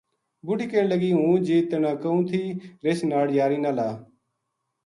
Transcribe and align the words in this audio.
بڈھی 0.45 0.65
کہن 0.71 0.85
لگی" 0.93 1.11
ہوں 1.17 1.35
جی 1.45 1.57
تنا 1.69 1.91
کہوں 2.01 2.21
تھی 2.29 2.41
رچھ 2.85 3.03
ناڑ 3.09 3.25
یاری 3.39 3.57
نہ 3.63 3.71
لا" 3.77 3.89